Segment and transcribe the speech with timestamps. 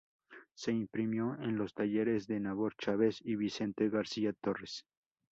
[0.55, 4.83] Se imprimió en los talleres de Nabor Chávez y Vicente García Torres.